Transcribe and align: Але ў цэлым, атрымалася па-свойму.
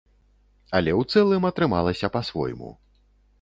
Але 0.79 0.91
ў 0.99 1.17
цэлым, 1.17 1.43
атрымалася 1.51 2.11
па-свойму. 2.17 2.73